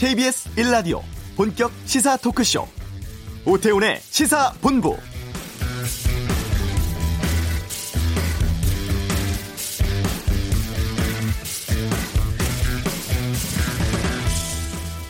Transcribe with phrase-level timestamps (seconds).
[0.00, 1.02] KBS 1라디오
[1.36, 2.66] 본격 시사 토크쇼
[3.44, 4.96] 오태훈의 시사본부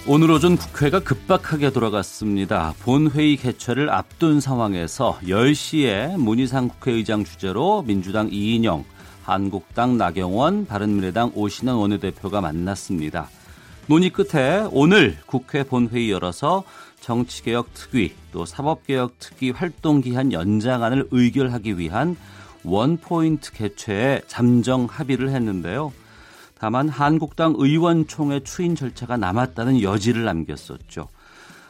[0.08, 2.74] 오늘 오전 국회가 급박하게 돌아갔습니다.
[2.80, 8.84] 본회의 개최를 앞둔 상황에서 10시에 문희상 국회의장 주재로 민주당 이인영,
[9.22, 13.28] 한국당 나경원, 바른미래당 오신환 원내대표가 만났습니다.
[13.86, 16.64] 논의 끝에 오늘 국회 본회의 열어서
[17.00, 22.16] 정치개혁 특위 또 사법개혁 특위 활동 기한 연장안을 의결하기 위한
[22.62, 25.92] 원포인트 개최에 잠정 합의를 했는데요.
[26.58, 31.08] 다만 한국당 의원총회 추인 절차가 남았다는 여지를 남겼었죠.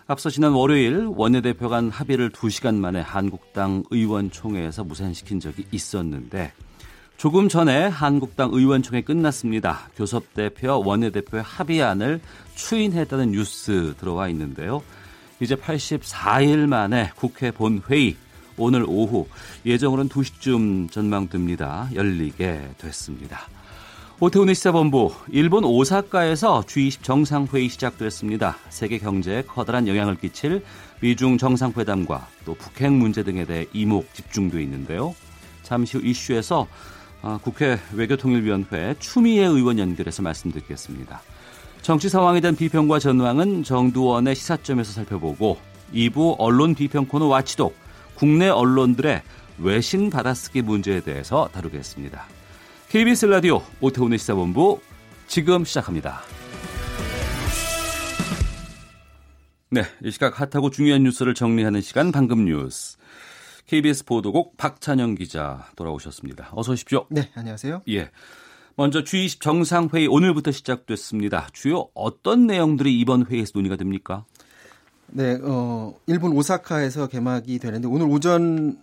[0.09, 6.53] 앞서 지난 월요일 원내대표 간 합의를 2시간 만에 한국당 의원총회에서 무산시킨 적이 있었는데
[7.21, 9.91] 조금 전에 한국당 의원총회 끝났습니다.
[9.95, 12.19] 교섭 대표 원내대표의 합의안을
[12.55, 14.83] 추인했다는 뉴스 들어와 있는데요.
[15.39, 18.17] 이제 84일 만에 국회 본회의
[18.57, 19.27] 오늘 오후
[19.67, 21.91] 예정으로는 2시쯤 전망됩니다.
[21.95, 23.41] 열리게 됐습니다.
[24.19, 28.57] 오태훈의 시사본부 일본 오사카에서 G20 정상회의 시작됐습니다.
[28.71, 30.65] 세계 경제에 커다란 영향을 끼칠
[31.03, 35.15] 미중 정상회담과 또 북핵 문제 등에 대해 이목 집중돼 있는데요.
[35.63, 36.67] 잠시 후 이슈에서
[37.23, 41.21] 아, 국회 외교통일위원회 추미애 의원 연결해서 말씀드리겠습니다.
[41.83, 45.59] 정치 상황에 대한 비평과 전망은 정두언의 시사점에서 살펴보고
[45.95, 47.75] 2부 언론 비평 코너 watchdog
[48.15, 49.23] 국내 언론들의
[49.59, 52.25] 외신 받아쓰기 문제에 대해서 다루겠습니다.
[52.89, 54.81] KBS 라디오 오태훈의 시사본부
[55.27, 56.23] 지금 시작합니다.
[59.71, 62.97] 네, 이 시각 핫하고 중요한 뉴스를 정리하는 시간 방금 뉴스.
[63.71, 66.51] KBS 보도국 박찬영 기자 돌아오셨습니다.
[66.57, 67.07] 어서 오십시오.
[67.09, 67.83] 네, 안녕하세요.
[67.91, 68.11] 예.
[68.75, 71.47] 먼저 G20 정상회의 오늘부터 시작됐습니다.
[71.53, 74.25] 주요 어떤 내용들이 이번 회의에서 논의가 됩니까?
[75.07, 78.77] 네, 어, 일본 오사카에서 개막이 되는데 오늘 오전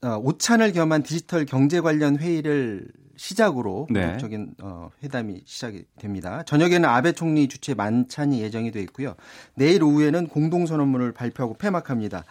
[0.00, 4.00] 어, 오찬을 겸한 디지털 경제 관련 회의를 시작으로 네.
[4.00, 6.42] 본격적인 어, 회담이 시작이 됩니다.
[6.44, 9.14] 저녁에는 아베 총리 주최 만찬이 예정이 돼 있고요.
[9.56, 12.24] 내일 오후에는 공동 선언문을 발표하고 폐막합니다.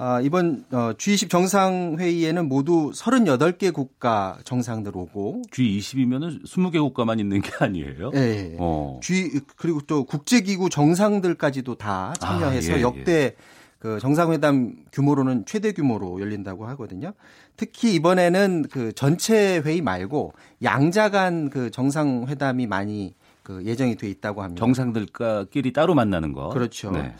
[0.00, 7.50] 아, 이번 어, G20 정상회의에는 모두 38개 국가 정상들 오고 G20이면은 20개 국가만 있는 게
[7.58, 8.10] 아니에요?
[8.10, 8.56] 네.
[8.60, 9.00] 어.
[9.02, 13.36] G 그리고 또 국제기구 정상들까지도 다 참여해서 아, 예, 역대 예.
[13.80, 17.12] 그 정상회담 규모로는 최대 규모로 열린다고 하거든요.
[17.56, 20.32] 특히 이번에는 그 전체 회의 말고
[20.62, 24.60] 양자 간 그 정상회담이 많이 그 예정이 돼 있다고 합니다.
[24.60, 26.50] 정상들끼리 따로 만나는 거.
[26.50, 26.90] 그렇죠.
[26.90, 27.14] 네.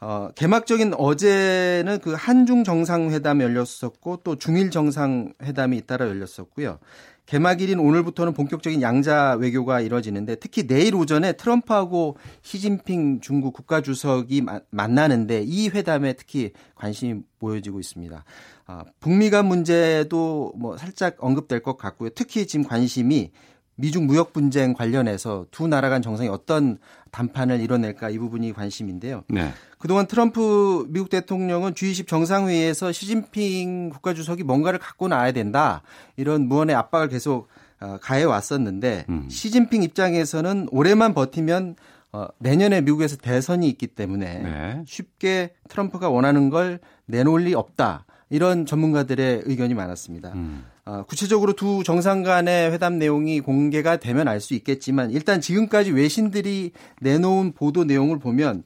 [0.00, 6.78] 어, 개막적인 어제는 그 한중 정상회담이 열렸었고 또 중일 정상회담이 잇따라 열렸었고요.
[7.26, 15.68] 개막일인 오늘부터는 본격적인 양자 외교가 이뤄지는데 특히 내일 오전에 트럼프하고 시진핑 중국 국가주석이 만나는데 이
[15.68, 18.24] 회담에 특히 관심이 모여지고 있습니다.
[18.66, 22.10] 아, 북미 간 문제도 뭐 살짝 언급될 것 같고요.
[22.10, 23.32] 특히 지금 관심이
[23.76, 26.78] 미중 무역 분쟁 관련해서 두 나라 간 정상이 어떤
[27.10, 29.24] 담판을 이뤄낼까 이 부분이 관심인데요.
[29.28, 29.52] 네.
[29.78, 35.82] 그동안 트럼프 미국 대통령은 G20 정상회의에서 시진핑 국가주석이 뭔가를 갖고 나와야 된다
[36.16, 37.48] 이런 무언의 압박을 계속
[37.80, 39.28] 어, 가해 왔었는데 음.
[39.28, 41.76] 시진핑 입장에서는 올해만 버티면
[42.12, 44.82] 어, 내년에 미국에서 대선이 있기 때문에 네.
[44.86, 50.32] 쉽게 트럼프가 원하는 걸 내놓을 리 없다 이런 전문가들의 의견이 많았습니다.
[50.34, 50.64] 음.
[50.86, 56.70] 어, 구체적으로 두 정상 간의 회담 내용이 공개가 되면 알 수 있겠지만 일단 지금까지 외신들이
[57.00, 58.62] 내놓은 보도 내용을 보면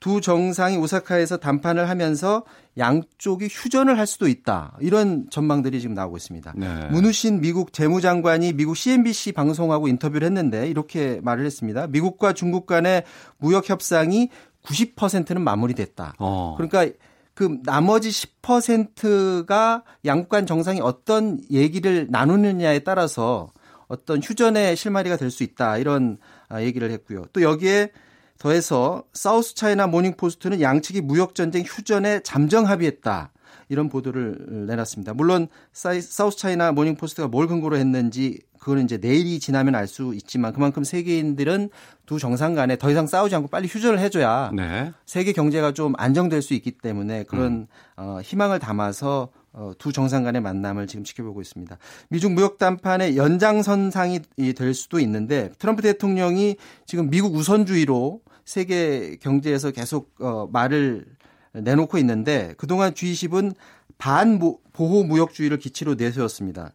[0.00, 2.44] 두 정상이 오사카에서 담판을 하면서
[2.78, 4.76] 양쪽이 휴전을 할 수도 있다.
[4.80, 6.54] 이런 전망들이 지금 나오고 있습니다.
[6.56, 6.86] 네.
[6.92, 11.88] 문우신 미국 재무장관이 미국 CNBC 방송하고 인터뷰를 했는데 이렇게 말을 했습니다.
[11.88, 13.02] 미국과 중국 간의
[13.38, 14.28] 무역 협상이
[14.64, 16.14] 90%는 마무리됐다.
[16.18, 16.54] 어.
[16.56, 16.96] 그러니까
[17.38, 23.52] 그 나머지 10%가 양국 간 정상이 어떤 얘기를 나누느냐에 따라서
[23.86, 26.18] 어떤 휴전의 실마리가 될 수 있다 이런
[26.48, 27.26] 아, 얘기를 했고요.
[27.32, 27.92] 또 여기에
[28.40, 33.30] 더해서 South China Morning Post는 양측이 무역 전쟁 휴전에 잠정 합의했다.
[33.68, 35.14] 이런 보도를 내놨습니다.
[35.14, 40.52] 물론 South China Morning Post가 뭘 근거로 했는지 그거는 이제 내일이 지나면 알 수 있지만
[40.52, 41.70] 그만큼 세계인들은
[42.04, 44.92] 두 정상 간에 더 이상 싸우지 않고 빨리 휴전을 해줘야 네.
[45.06, 47.66] 세계 경제가 좀 안정될 수 있기 때문에 그런 음.
[47.96, 51.78] 어, 희망을 담아서 어, 두 정상 간의 만남을 지금 지켜보고 있습니다.
[52.10, 54.20] 미중 무역 담판의 연장선상이
[54.56, 61.06] 될 수도 있는데 트럼프 대통령이 지금 미국 우선주의로 세계 경제에서 계속 어, 말을
[61.52, 63.54] 내놓고 있는데 그동안 G20은
[63.98, 66.72] 반보호 무역주의를 기치로 내세웠습니다.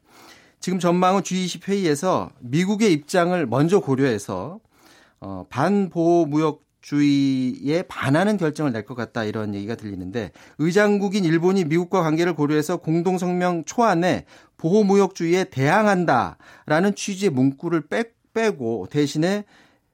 [0.59, 4.59] 지금 전망은 G20 회의에서 미국의 입장을 먼저 고려해서
[5.19, 12.01] 어, 반보호 무역 보호무역주의에 반하는 결정을 낼 것 같다 이런 얘기가 들리는데 의장국인 일본이 미국과
[12.01, 14.25] 관계를 고려해서 공동성명 초안에
[14.57, 18.03] 보호무역주의에 대항한다라는 취지의 문구를 빼,
[18.33, 19.45] 빼고 대신에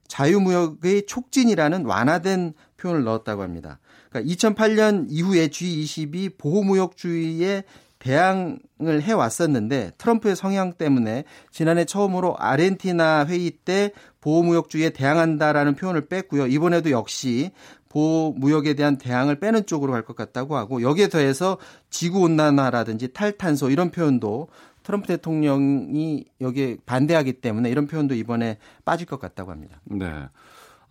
[0.08, 3.78] 자유무역의 촉진이라는 완화된 표현을 넣었다고 합니다.
[4.10, 7.64] 그러니까 2008년 이후에 G20이 보호무역주의에
[8.00, 16.46] 대항을 해왔었는데 트럼프의 성향 때문에 지난해 처음으로 아르헨티나 회의 때 보호무역주의에 대항한다라는 표현을 뺐고요.
[16.46, 17.52] 이번에도 역시
[17.90, 21.58] 보호무역에 대한 대항을 빼는 쪽으로 갈 것 같다고 하고 여기에 더해서
[21.90, 24.48] 지구온난화라든지 탈탄소 이런 표현도
[24.82, 29.80] 트럼프 대통령이 여기에 반대하기 때문에 이런 표현도 이번에 빠질 것 같다고 합니다.
[29.84, 30.10] 네.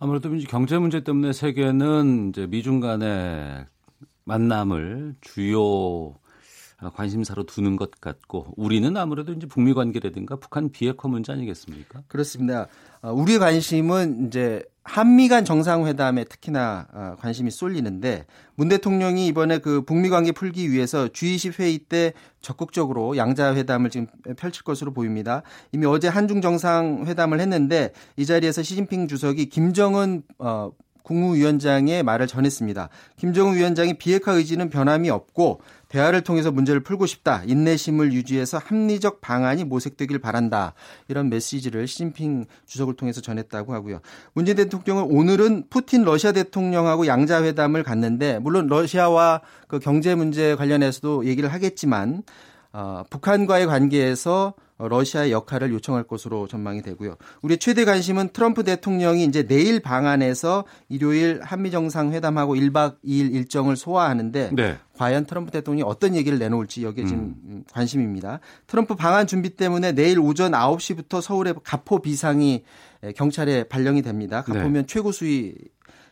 [0.00, 3.66] 아무래도 이제 경제 문제 때문에 세계는 이제 미중 간의
[4.24, 6.14] 만남을 주요
[6.94, 12.02] 관심사로 두는 것 같고 우리는 아무래도 이제 북미 관계라든가 북한 비핵화 문제 아니겠습니까?
[12.08, 12.68] 그렇습니다.
[13.02, 18.26] 어, 우리의 관심은 이제 한미 간 정상회담에 특히나 어, 관심이 쏠리는데
[18.56, 24.08] 문 대통령이 이번에 그 북미 관계 풀기 위해서 G20 회의 때 적극적으로 양자 회담을 지금
[24.36, 25.42] 펼칠 것으로 보입니다.
[25.70, 30.72] 이미 어제 한중 정상회담을 했는데 이 자리에서 시진핑 주석이 김정은 어
[31.04, 32.88] 국무위원장의 말을 전했습니다.
[33.16, 35.60] 김정은 위원장이 비핵화 의지는 변함이 없고
[35.90, 37.42] 대화를 통해서 문제를 풀고 싶다.
[37.46, 40.72] 인내심을 유지해서 합리적 방안이 모색되길 바란다.
[41.08, 44.00] 이런 메시지를 시진핑 주석을 통해서 전했다고 하고요.
[44.32, 51.26] 문재인 대통령은 오늘은 푸틴 러시아 대통령하고 양자 회담을 갔는데 물론 러시아와 그 경제 문제 관련해서도
[51.26, 52.22] 얘기를 하겠지만
[52.72, 54.54] 어, 북한과의 관계에서
[54.88, 57.16] 러시아의 역할을 요청할 것으로 전망이 되고요.
[57.42, 64.50] 우리의 최대 관심은 트럼프 대통령이 이제 내일 방한해서 일요일 한미 정상회담하고 1박 2일 일정을 소화하는데
[64.54, 64.78] 네.
[64.96, 67.64] 과연 트럼프 대통령이 어떤 얘기를 내놓을지 여기에 지금 음.
[67.72, 68.40] 관심입니다.
[68.66, 72.64] 트럼프 방한 준비 때문에 내일 오전 9시부터 서울의 가포 비상이
[73.16, 74.42] 경찰에 발령이 됩니다.
[74.42, 74.86] 가포면 네.
[74.86, 75.54] 최고 수위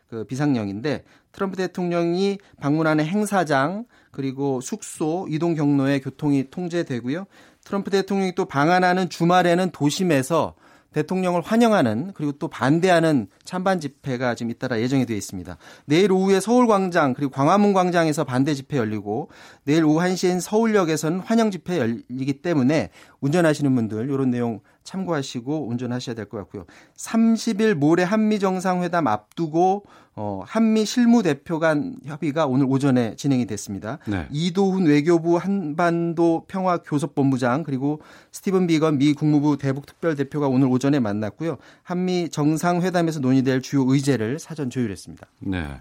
[0.08, 7.26] 그 비상령인데 트럼프 대통령이 방문하는 행사장 그리고 숙소 이동 경로에 교통이 통제되고요.
[7.68, 10.54] 트럼프 대통령이 또 방한하는 주말에는 도심에서
[10.94, 15.58] 대통령을 환영하는 그리고 또 반대하는 찬반 집회가 지금 잇따라 예정이 되어 있습니다.
[15.84, 19.30] 내일 오후에 서울광장 그리고 광화문 광장에서 반대 집회 열리고
[19.64, 22.88] 내일 오후 1시엔 서울역에서는 환영 집회 열리기 때문에
[23.20, 26.64] 운전하시는 분들 이런 내용 참고하시고 운전하셔야 될 것 같고요.
[26.96, 29.84] 30일 모레 한미 정상회담 앞두고
[30.20, 33.98] 어, 한미 실무 대표 간 협의가 오늘 오전에 진행이 됐습니다.
[34.06, 34.26] 네.
[34.32, 38.00] 이도훈 외교부 한반도 평화 교섭본부장 그리고
[38.32, 41.58] 스티븐 비건 미 국무부 대북 특별 대표가 오늘 오전에 만났고요.
[41.84, 45.26] 한미 정상회담에서 논의될 주요 의제를 사전 조율했습니다.
[45.40, 45.80] 네.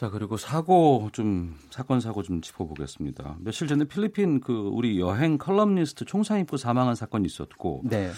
[0.00, 3.36] 자 그리고 사고 좀 사건 사고 좀 짚어 보겠습니다.
[3.40, 8.10] 며칠 전에 필리핀 그 우리 여행 칼럼니스트 총상 입고 사망한 사건이 있었고 네.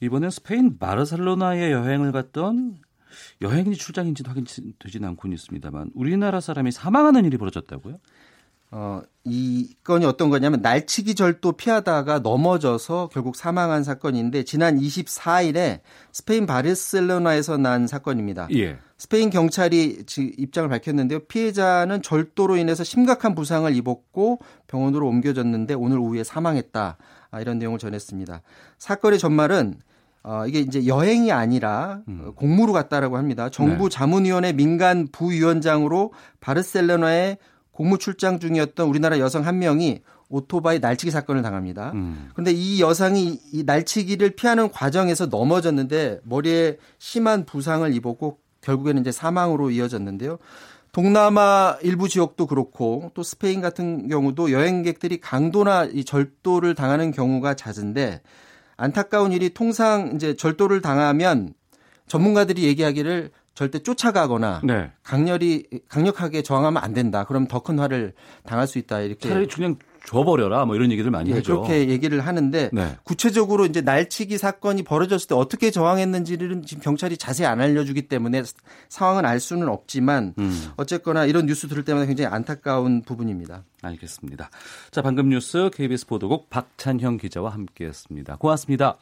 [0.00, 2.76] 이번엔 스페인 바르셀로나에 여행을 갔던
[3.40, 7.96] 여행인지 출장인지는 확인되지는 않고는 있습니다만 우리나라 사람이 사망하는 일이 벌어졌다고요?
[8.76, 15.78] 어, 이 건이 어떤 거냐면 날치기 절도 피하다가 넘어져서 결국 사망한 사건인데 지난 24일에
[16.10, 18.48] 스페인 바르셀로나에서 난 사건입니다.
[18.56, 18.76] 예.
[18.98, 21.20] 스페인 경찰이 입장을 밝혔는데요.
[21.20, 26.96] 피해자는 절도로 인해서 심각한 부상을 입었고 병원으로 옮겨졌는데 오늘 오후에 사망했다.
[27.30, 28.42] 아, 이런 내용을 전했습니다.
[28.78, 29.76] 사건의 전말은
[30.24, 32.32] 어, 이게 이제 여행이 아니라 음.
[32.34, 33.50] 공무로 갔다라고 합니다.
[33.50, 33.94] 정부 네.
[33.94, 37.36] 자문위원회 민간 부위원장으로 바르셀로나에
[37.74, 41.92] 공무 출장 중이었던 우리나라 여성 한 명이 오토바이 날치기 사건을 당합니다.
[41.94, 42.30] 음.
[42.32, 49.70] 그런데 이 여성이 이 날치기를 피하는 과정에서 넘어졌는데 머리에 심한 부상을 입었고 결국에는 이제 사망으로
[49.70, 50.38] 이어졌는데요.
[50.92, 58.22] 동남아 일부 지역도 그렇고 또 스페인 같은 경우도 여행객들이 강도나 이 절도를 당하는 경우가 잦은데
[58.76, 61.52] 안타까운 일이 통상 이제 절도를 당하면
[62.06, 64.90] 전문가들이 얘기하기를 절대 쫓아가거나 네.
[65.02, 67.24] 강렬히 강력하게 저항하면 안 된다.
[67.24, 68.12] 그럼 더 큰 화를
[68.44, 69.00] 당할 수 있다.
[69.00, 71.62] 이렇게 차라리 그냥 줘버려라 뭐 이런 얘기들 많이 네, 하죠.
[71.62, 72.96] 그렇게 얘기를 하는데 네.
[73.04, 78.42] 구체적으로 이제 날치기 사건이 벌어졌을 때 어떻게 저항했는지를 지금 경찰이 자세히 안 알려주기 때문에
[78.90, 80.68] 상황은 알 수는 없지만 음.
[80.76, 83.64] 어쨌거나 이런 뉴스 들을 때마다 굉장히 안타까운 부분입니다.
[83.80, 84.50] 알겠습니다.
[84.90, 88.36] 자 방금 뉴스 KBS 보도국 박찬형 기자와 함께했습니다.
[88.36, 88.98] 고맙습니다.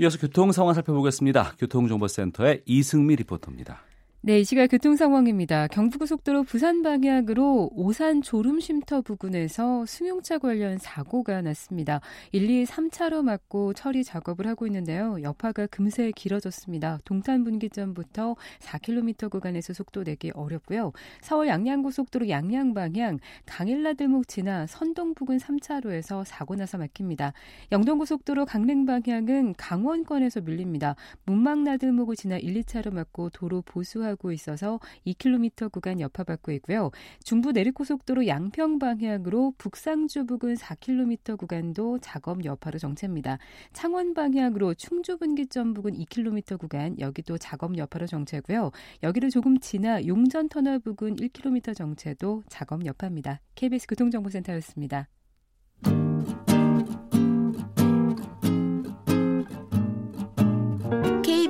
[0.00, 1.54] 이어서 교통 상황 살펴보겠습니다.
[1.58, 3.87] 교통정보센터의 이승미 리포터입니다.
[4.28, 5.68] 네, 이 시각 교통 상황입니다.
[5.68, 12.02] 경부고속도로 부산 방향으로 오산 졸음쉼터 부근에서 승용차 관련 사고가 났습니다.
[12.32, 15.16] 1, 2, 3차로 막고 처리 작업을 하고 있는데요.
[15.22, 16.98] 여파가 금세 길어졌습니다.
[17.06, 20.92] 동탄 분기점부터 4km 구간에서 속도 내기 어렵고요.
[21.22, 27.32] 서울 양양고속도로 양양 방향 강일라들목 지나 선동 부근 3차로에서 사고 나서 막힙니다.
[27.72, 30.96] 영동고속도로 강릉 방향은 강원권에서 밀립니다.
[31.24, 36.90] 문막나들목을 지나 1, 2차로 막고 도로 보수하고 하고 있어서 2km 구간 여파받고 있고요.
[37.22, 43.38] 중부 내륙고속도로 양평 방향으로 북상주 부근 4km 구간도 작업 여파로 정체입니다.
[43.72, 48.72] 창원 방향으로 충주 분기점 부근 2km 구간 여기도 작업 여파로 정체고요.
[49.02, 53.40] 여기를 조금 지나 용전 터널 부근 1km 정체도 작업 여파입니다.
[53.54, 55.08] KBS 교통정보센터였습니다.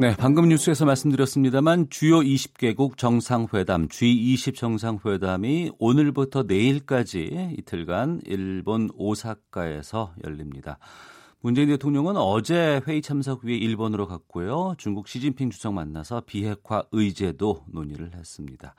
[0.00, 10.78] 네, 방금 뉴스에서 말씀드렸습니다만 주요 20개국 정상회담, G20 정상회담이 오늘부터 내일까지 이틀간 일본 오사카에서 열립니다.
[11.42, 14.72] 문재인 대통령은 어제 회의 참석 위해 일본으로 갔고요.
[14.78, 18.74] 중국 시진핑 주석 만나서 비핵화 의제도 논의를 했습니다.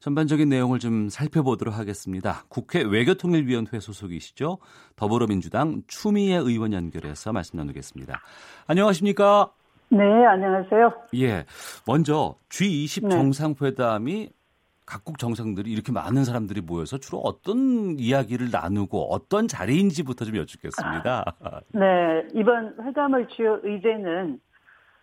[0.00, 2.44] 전반적인 내용을 좀 살펴보도록 하겠습니다.
[2.48, 4.58] 국회 외교통일위원회 소속이시죠.
[4.94, 8.20] 더불어민주당 추미애 의원 연결해서 말씀 나누겠습니다.
[8.66, 9.52] 안녕하십니까?
[9.88, 10.92] 네, 안녕하세요.
[11.16, 11.44] 예.
[11.86, 13.08] 먼저 G20 네.
[13.10, 14.30] 정상회담이
[14.84, 21.24] 각국 정상들이 이렇게 많은 사람들이 모여서 주로 어떤 이야기를 나누고 어떤 자리인지부터 좀 여쭙겠습니다.
[21.74, 24.40] 네, 이번 회담의 주요 의제는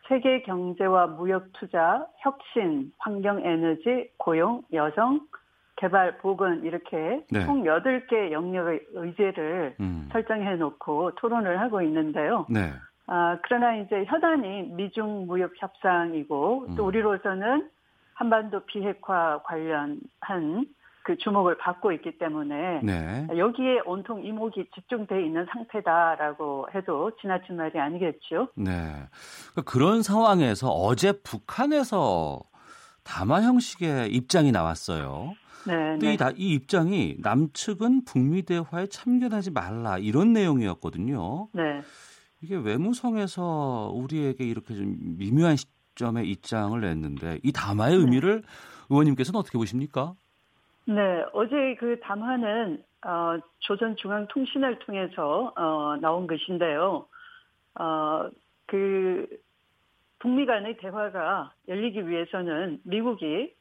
[0.08, 5.22] 세계 경제와 무역 투자, 혁신, 환경 에너지, 고용, 여성,
[5.75, 7.46] 개발, 보건 이렇게 네.
[7.46, 10.08] 총 8개 영역의 의제를 음.
[10.12, 12.46] 설정해 놓고 토론을 하고 있는데요.
[12.50, 12.72] 네.
[13.15, 16.88] 아, 그러나 이제 현안이 미중 무역 협상이고 또 음.
[16.88, 17.70] 우리로서는
[18.15, 20.01] 한반도 비핵화 관련한
[21.03, 23.27] 그 주목을 받고 있기 때문에 네.
[23.38, 28.48] 여기에 온통 이목이 집중돼 있는 상태다라고 해도 지나친 말이 아니겠죠.
[28.55, 28.72] 네.
[29.51, 32.39] 그러니까 그런 상황에서 어제 북한에서
[33.03, 35.34] 담화 형식의 입장이 나왔어요.
[35.67, 36.13] 네, 네.
[36.13, 41.50] 이, 다- 이 입장이 남측은 북미 대화에 참견하지 말라 이런 내용이었거든요.
[41.53, 41.82] 네.
[42.44, 48.44] 이게 외무성에서 우리에게 이렇게 좀 미묘한 시점에 입장을 냈는데 이 담화의 의미를
[48.90, 50.14] 의원님께서는 어떻게 보십니까?
[50.86, 57.06] 네, 어제 그 담화는 어, 조선중앙통신을 통해서 어, 나온 것인데요.
[57.80, 58.30] 어,
[58.66, 59.26] 그
[60.20, 63.54] 북미 간의 대화가 열리기 위해서는 미국이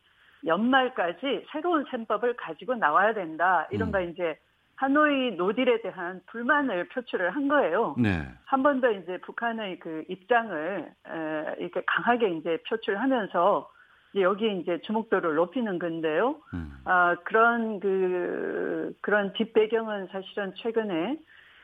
[0.44, 3.68] 연말까지 새로운 셈법을 가지고 나와야 된다.
[3.70, 4.36] 이른바 이제
[4.76, 7.94] 하노이 노딜에 대한 불만을 표출을 한 거예요.
[7.98, 8.10] 네.
[8.46, 13.70] 한 번 더 이제 북한의 그 입장을 에, 이렇게 강하게 이제 표출하면서
[14.12, 16.36] 이제 여기 이제 주목도를 높이는 건데요.
[16.54, 16.72] 음.
[16.84, 21.16] 아 그런 그 그런 뒷배경은 사실은 최근에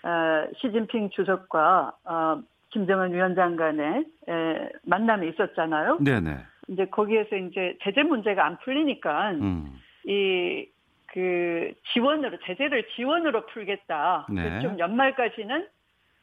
[0.05, 5.99] 어, 시진핑 주석과 어, 김정은 위원장 간의 에, 만남이 있었잖아요.
[6.01, 6.37] 네네.
[6.69, 9.73] 이제 거기에서 이제 제재 문제가 안 풀리니까 음.
[10.07, 10.67] 이
[11.13, 14.27] 그 지원으로 제재를 지원으로 풀겠다.
[14.31, 14.61] 네.
[14.61, 15.67] 좀 연말까지는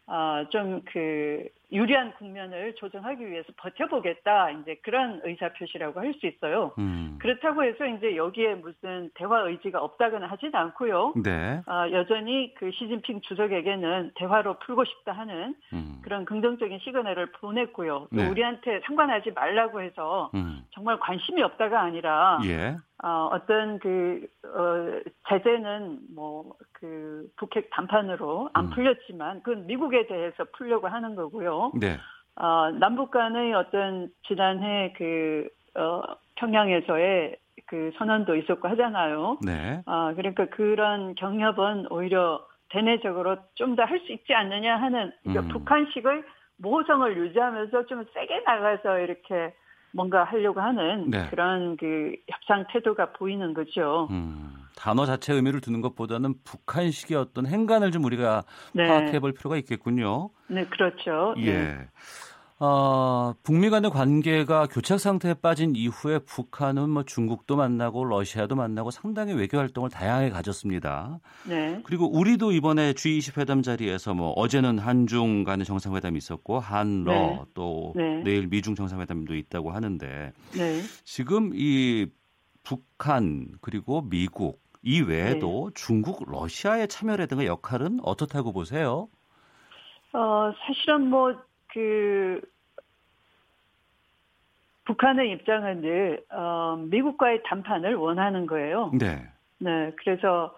[0.07, 4.51] 어, 좀그 유리한 국면을 조정하기 위해서 버텨보겠다.
[4.51, 6.71] 이제 그런 의사 표시라고 할 수 있어요.
[6.77, 7.17] 음.
[7.19, 11.13] 그렇다고 해서 이제 여기에 무슨 대화 의지가 없다거나 하진 않고요.
[11.23, 11.61] 네.
[11.67, 15.99] 어, 여전히 그 시진핑 주석에게는 대화로 풀고 싶다 하는 음.
[16.03, 18.07] 그런 긍정적인 시그널을 보냈고요.
[18.09, 18.29] 또 네.
[18.29, 20.63] 우리한테 상관하지 말라고 해서 음.
[20.71, 22.77] 정말 관심이 없다가 아니라 예.
[23.03, 28.69] 어, 어떤 그, 어, 제재는 뭐, 그, 북핵 단판으로 안 음.
[28.69, 31.54] 풀렸지만, 그건 미국에 대해서 풀려고 하는 거고요.
[31.75, 31.97] 네.
[32.35, 36.01] 어, 남북 간의 어떤 지난해 그, 어,
[36.35, 39.37] 평양에서의 그 선언도 있었고 하잖아요.
[39.45, 39.81] 네.
[39.85, 45.47] 아, 그러니까 그런 경협은 오히려 대내적으로 좀 더 할 수 있지 않느냐 하는, 그러니까 음.
[45.49, 46.23] 북한식의
[46.57, 49.53] 모성을 유지하면서 좀 세게 나가서 이렇게
[49.93, 51.27] 뭔가 하려고 하는 네.
[51.29, 54.07] 그런 그 협상 태도가 보이는 거죠.
[54.11, 54.53] 음.
[54.75, 58.87] 단어 자체 의미를 두는 것보다는 북한식의 어떤 행간을 좀 우리가 네.
[58.87, 60.29] 파악해 볼 필요가 있겠군요.
[60.47, 61.33] 네, 그렇죠.
[61.37, 61.47] 네.
[61.47, 61.89] 예.
[62.57, 69.33] 어, 북미 간의 관계가 교착 상태에 빠진 이후에 북한은 뭐 중국도 만나고 러시아도 만나고 상당히
[69.33, 71.19] 외교 활동을 다양하게 가졌습니다.
[71.49, 71.81] 네.
[71.83, 77.41] 그리고 우리도 이번에 G20 회담 자리에서 뭐 어제는 한중 간의 정상회담이 있었고 한러 네.
[77.53, 78.21] 또 네.
[78.23, 80.81] 내일 미중 정상회담도 있다고 하는데 네.
[81.03, 82.07] 지금 이
[82.63, 85.73] 북한 그리고 미국 이 외에도 네.
[85.73, 89.09] 중국, 러시아의 참여라든가 역할은 어떻다고 보세요?
[90.13, 91.33] 어, 사실은 뭐,
[91.73, 92.39] 그,
[94.85, 98.91] 북한의 입장은 늘, 어, 미국과의 담판을 원하는 거예요.
[98.93, 99.27] 네.
[99.57, 100.55] 네, 그래서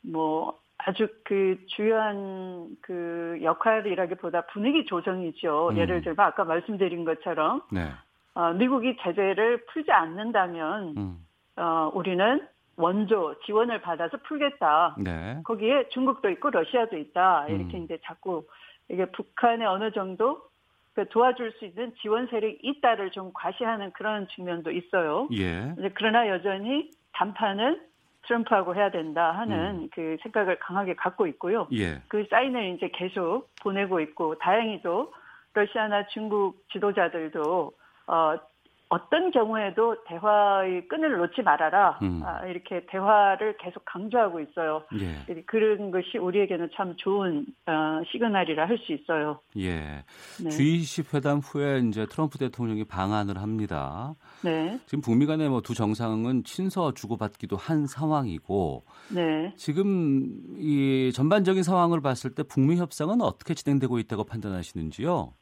[0.00, 5.70] 뭐 아주 그 주요한 그 역할이라기보다 분위기 조정이죠.
[5.72, 5.76] 음.
[5.76, 7.90] 예를 들면 아까 말씀드린 것처럼 네.
[8.34, 11.26] 어, 미국이 제재를 풀지 않는다면 음.
[11.56, 14.96] 어, 우리는 원조 지원을 받아서 풀겠다.
[14.98, 15.40] 네.
[15.44, 17.46] 거기에 중국도 있고 러시아도 있다.
[17.48, 17.84] 이렇게 음.
[17.84, 18.46] 이제 자꾸
[18.88, 20.42] 이게 북한에 어느 정도
[20.94, 25.28] 그 도와줄 수 있는 지원 세력이 있다를 좀 과시하는 그런 측면도 있어요.
[25.32, 25.74] 예.
[25.94, 27.80] 그러나 여전히 담판은
[28.22, 29.36] 트럼프하고 해야 된다 음.
[29.36, 31.68] 하는 그 생각을 강하게 갖고 있고요.
[31.72, 32.00] 예.
[32.08, 35.12] 그 사인을 이제 계속 보내고 있고 다행히도
[35.54, 37.72] 러시아나 중국 지도자들도
[38.08, 38.36] 어,
[38.88, 42.22] 어떤 경우에도 대화의 끈을 놓지 말아라 음.
[42.24, 44.82] 아, 이렇게 대화를 계속 강조하고 있어요.
[45.00, 45.42] 예.
[45.46, 49.40] 그런 것이 우리에게는 참 좋은 어, 시그널이라 할 수 있어요.
[49.56, 50.04] 예.
[50.42, 50.48] 네.
[50.48, 54.14] G20 회담 후에 이제 트럼프 대통령이 방한을 합니다.
[54.44, 59.52] 네, 지금 북미 간의 뭐 두 정상은 친서 주고받기도 한 상황이고 네.
[59.56, 60.28] 지금
[60.58, 65.32] 이 전반적인 상황을 봤을 때 북미 협상은 어떻게 진행되고 있다고 판단하시는지요?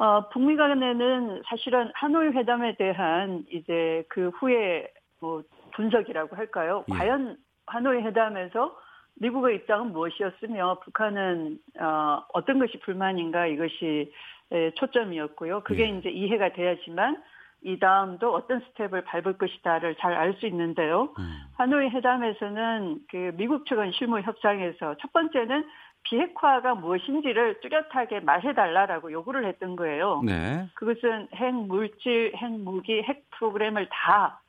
[0.00, 4.90] 어, 북미 간에는 사실은 하노이 회담에 대한 이제 그 후에
[5.20, 5.42] 뭐
[5.74, 6.86] 분석이라고 할까요?
[6.90, 6.96] 예.
[6.96, 8.74] 과연 하노이 회담에서
[9.16, 14.10] 미국의 입장은 무엇이었으며 북한은 어, 어떤 것이 불만인가 이것이
[14.52, 15.64] 에, 초점이었고요.
[15.64, 15.98] 그게 예.
[15.98, 17.22] 이제 이해가 돼야지만
[17.62, 21.12] 이 다음도 어떤 스텝을 밟을 것이다를 잘 알 수 있는데요.
[21.18, 21.40] 음.
[21.58, 25.66] 하노이 회담에서는 그 미국 측은 실무 협상에서 첫 번째는
[26.04, 30.22] 비핵화가 무엇인지를 뚜렷하게 말해달라라고 요구를 했던 거예요.
[30.24, 30.66] 네.
[30.74, 34.40] 그것은 핵 물질, 핵 무기, 핵 프로그램을 다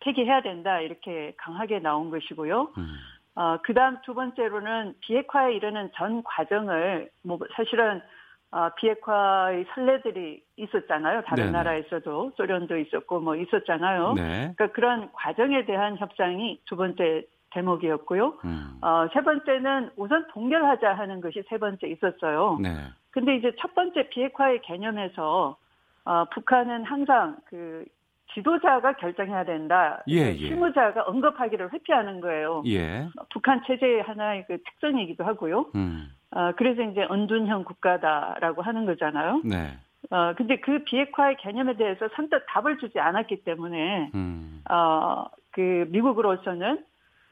[0.00, 2.72] 폐기해야 된다 이렇게 강하게 나온 것이고요.
[2.78, 2.96] 음.
[3.34, 8.02] 어, 그 다음 두 번째로는 비핵화에 이르는 전 과정을, 뭐, 사실은,
[8.50, 11.22] 어, 비핵화의 선례들이 있었잖아요.
[11.22, 11.56] 다른 네네.
[11.56, 12.32] 나라에서도.
[12.36, 14.12] 소련도 있었고, 뭐, 있었잖아요.
[14.14, 14.52] 네.
[14.54, 18.34] 그러니까 그런 과정에 대한 협상이 두 번째 대목이었고요.
[18.44, 18.78] 음.
[18.80, 22.58] 어, 세 번째는 우선 동결하자 하는 것이 세 번째 있었어요.
[22.60, 22.70] 네.
[23.10, 25.56] 근데 이제 첫 번째 비핵화의 개념에서,
[26.04, 27.84] 어, 북한은 항상 그,
[28.34, 30.02] 지도자가 결정해야 된다.
[30.08, 30.36] 예, 예.
[30.38, 32.62] 실무자가 언급하기를 회피하는 거예요.
[32.66, 33.06] 예.
[33.30, 35.66] 북한 체제의 하나의 그 특성이기도 하고요.
[35.74, 36.08] 음.
[36.30, 39.42] 어, 그래서 이제 언둔형 국가다라고 하는 거잖아요.
[39.44, 39.76] 네.
[40.10, 44.62] 어, 근데 그 비핵화의 개념에 대해서 선뜻 답을 주지 않았기 때문에, 음.
[44.70, 46.82] 어, 그 미국으로서는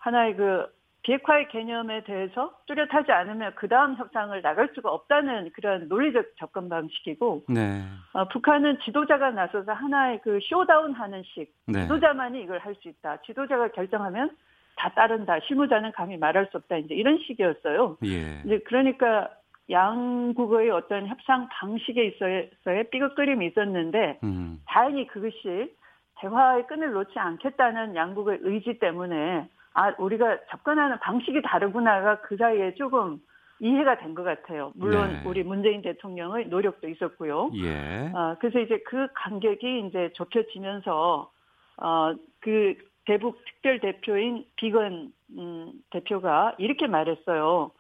[0.01, 0.67] 하나의 그
[1.03, 7.45] 비핵화의 개념에 대해서 뚜렷하지 않으면 그 다음 협상을 나갈 수가 없다는 그런 논리적 접근 방식이고,
[7.49, 7.83] 네.
[8.13, 11.83] 어, 북한은 지도자가 나서서 하나의 그 쇼다운 하는 식, 네.
[11.83, 13.19] 지도자만이 이걸 할 수 있다.
[13.23, 14.31] 지도자가 결정하면
[14.77, 15.39] 다 따른다.
[15.47, 16.77] 실무자는 감히 말할 수 없다.
[16.77, 17.99] 이제 이런 식이었어요.
[18.05, 18.43] 예.
[18.45, 19.31] 이제 그러니까
[19.71, 24.61] 양국의 어떤 협상 방식에 있어서의 삐걱거림이 있었는데 음.
[24.67, 25.75] 다행히 그것이
[26.21, 33.21] 대화의 끈을 놓지 않겠다는 양국의 의지 때문에 아 우리가 접근하는 방식이 다르구나가 그 사이에 조금
[33.61, 34.73] 이해가 된 것 같아요.
[34.75, 35.23] 물론 네.
[35.27, 37.51] 우리 문재인 대통령의 노력도 있었고요.
[37.57, 38.11] 예.
[38.15, 41.31] 어, 그래서 이제 그 간격이 이제 좁혀지면서
[41.77, 47.71] 어, 그 대북 특별 대표인 비건 음, 대표가 이렇게 말했어요.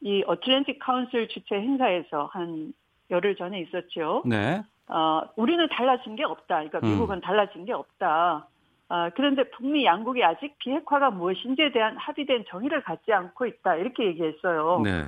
[0.00, 2.72] 이 어틀랜틱 카운슬 주최 행사에서 한
[3.10, 4.22] 열흘 전에 있었죠.
[4.26, 4.62] 네.
[4.88, 6.56] 어, 우리는 달라진 게 없다.
[6.56, 6.92] 그러니까 음.
[6.92, 8.46] 미국은 달라진 게 없다.
[8.88, 13.76] 아, 그런데 북미 양국이 아직 비핵화가 무엇인지에 대한 합의된 정의를 갖지 않고 있다.
[13.76, 14.80] 이렇게 얘기했어요.
[14.84, 15.06] 네.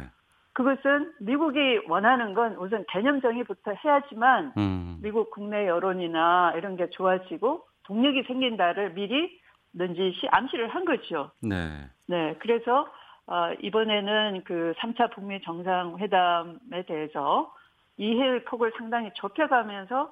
[0.53, 4.99] 그것은 미국이 원하는 건 우선 개념 정의부터 해야지만 음.
[5.01, 9.38] 미국 국내 여론이나 이런 게 좋아지고 동력이 생긴다를 미리
[9.73, 11.31] 넌지시 암시를 한 거죠.
[11.43, 11.87] 네.
[12.09, 12.88] 네, 그래서
[13.27, 17.53] 어, 이번에는 그 3차 북미 정상회담에 대해서
[17.99, 20.11] 이해의 폭을 상당히 좁혀가면서 어,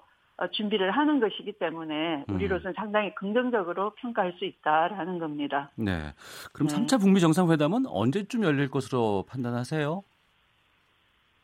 [0.52, 2.34] 준비를 하는 것이기 때문에 음.
[2.34, 5.70] 우리로서는 상당히 긍정적으로 평가할 수 있다라는 겁니다.
[5.76, 6.12] 네.
[6.52, 6.76] 그럼 네.
[6.76, 10.02] 3차 북미 정상회담은 언제쯤 열릴 것으로 판단하세요?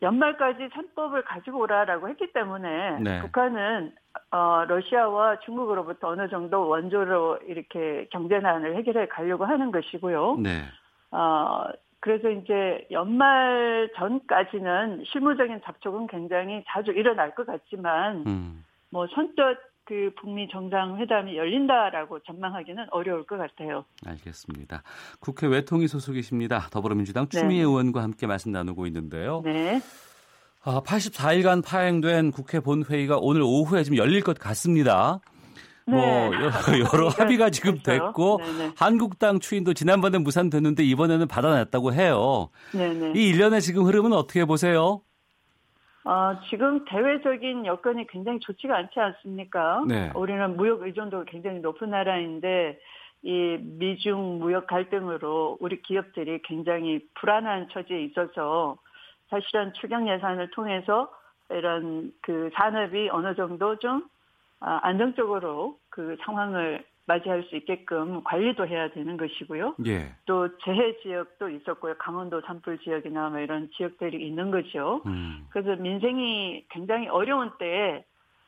[0.03, 3.21] 연말까지 3법을 가지고 오라라고 했기 때문에 네.
[3.21, 3.95] 북한은
[4.33, 10.39] 어, 러시아와 중국으로부터 어느 정도 원조로 이렇게 경제난을 해결해 가려고 하는 것이고요.
[10.43, 10.65] 네.
[11.13, 11.67] 어,
[12.01, 18.65] 그래서 이제 연말 전까지는 실무적인 접촉은 굉장히 자주 일어날 것 같지만 음.
[18.93, 19.35] 뭐 선뜻
[19.85, 23.85] 그 북미 정상회담이 열린다라고 전망하기는 어려울 것 같아요.
[24.07, 24.83] 알겠습니다.
[25.19, 26.69] 국회 외통위 소속이십니다.
[26.71, 27.41] 더불어민주당 네.
[27.41, 29.43] 추미애 의원과 함께 말씀 나누고 있는데요.
[29.45, 29.81] 네.
[30.63, 35.19] 아, 84일간 파행된 국회 본회의가 오늘 오후에 지금 열릴 것 같습니다.
[35.85, 36.31] 뭐 네.
[36.37, 36.51] 여러,
[36.93, 38.07] 여러 합의가 지금 됐어요.
[38.07, 38.73] 됐고 네네.
[38.77, 42.51] 한국당 추인도 지난번에 무산됐는데 이번에는 받아냈다고 해요.
[42.73, 43.15] 네네.
[43.17, 45.03] 이 일련의 지금 흐름은 어떻게 보세요?
[46.05, 49.85] 어, 지금 대외적인 여건이 굉장히 좋지가 않지 않습니까?
[49.87, 50.11] 네.
[50.15, 52.79] 우리는 무역 의존도가 굉장히 높은 나라인데
[53.23, 58.77] 이 미중 무역 갈등으로 우리 기업들이 굉장히 불안한 처지에 있어서
[59.29, 61.09] 사실은 추경 예산을 통해서
[61.51, 64.05] 이런 그 산업이 어느 정도 좀
[64.61, 69.77] 아, 안정적으로 그 상황을 맞이할 수 있게끔 관리도 해야 되는 것이고요.
[69.87, 70.15] 예.
[70.27, 71.95] 또 재해 지역도 있었고요.
[71.99, 75.03] 강원도 산불 지역이나 뭐 이런 지역들이 있는 거죠.
[75.07, 75.47] 음.
[75.51, 78.05] 그래서 민생이 굉장히 어려운 때에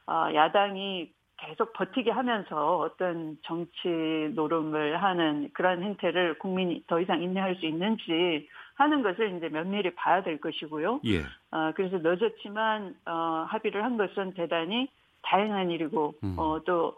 [0.06, 3.88] 아, 야당이 계속 버티게 하면서 어떤 정치
[4.34, 10.22] 노름을 하는 그런 행태를 국민이 더 이상 인내할 수 있는지 하는 것을 이제 면밀히 봐야
[10.22, 11.00] 될 것이고요.
[11.06, 11.20] 예.
[11.50, 14.88] 어, 그래서 늦었지만 어, 합의를 한 것은 대단히
[15.22, 16.34] 다행한 일이고 음.
[16.38, 16.96] 어, 또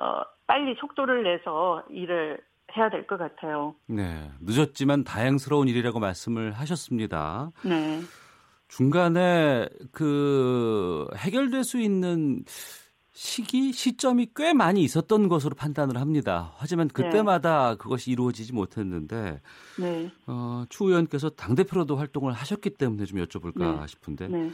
[0.00, 2.40] 어, 빨리 속도를 내서 일을
[2.76, 3.74] 해야 될 것 같아요.
[3.86, 4.30] 네.
[4.40, 7.50] 늦었지만 다행스러운 일이라고 말씀을 하셨습니다.
[7.64, 8.00] 네.
[8.68, 12.44] 중간에 그 해결될 수 있는
[13.12, 16.52] 시기 시점이 꽤 많이 있었던 것으로 판단을 합니다.
[16.58, 19.40] 하지만 그때마다 그것이 이루어지지 못했는데
[19.78, 20.10] 네.
[20.26, 23.86] 어, 추 의원께서 당 대표로도 활동을 하셨기 때문에 좀 여쭤볼까 네.
[23.86, 24.50] 싶은데 네.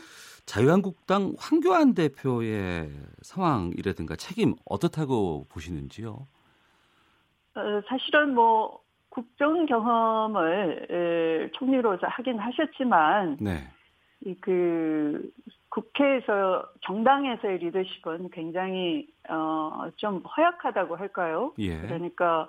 [0.47, 2.91] 자유한국당 황교안 대표의
[3.23, 6.27] 상황이라든가 책임 어떻다고 보시는지요?
[7.55, 13.69] 어, 사실은 뭐 국정 경험을 에, 총리로서 하긴 하셨지만 네.
[14.25, 15.31] 이그
[15.69, 21.53] 국회에서 정당에서의 리더십은 굉장히 어, 좀 허약하다고 할까요?
[21.59, 21.79] 예.
[21.81, 22.49] 그러니까